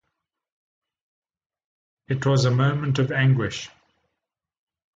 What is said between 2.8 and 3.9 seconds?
of anguish.